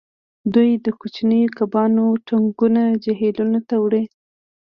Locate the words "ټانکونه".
2.27-2.81